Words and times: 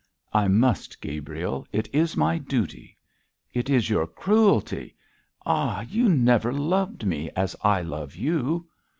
'I 0.33 0.47
must, 0.47 0.99
Gabriel; 0.99 1.67
it 1.71 1.87
is 1.93 2.17
my 2.17 2.39
duty.' 2.39 2.97
'It 3.53 3.69
is 3.69 3.87
your 3.91 4.07
cruelty! 4.07 4.95
Ah, 5.45 5.81
you 5.81 6.09
never 6.09 6.51
loved 6.51 7.05
me 7.05 7.29
as 7.35 7.55
I 7.61 7.83
love 7.83 8.15
you.' 8.15 8.67